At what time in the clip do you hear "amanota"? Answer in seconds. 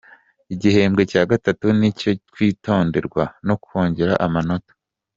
4.27-4.73